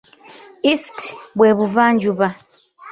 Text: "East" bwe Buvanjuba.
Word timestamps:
"East" 0.71 0.99
bwe 1.37 1.49
Buvanjuba. 1.57 2.27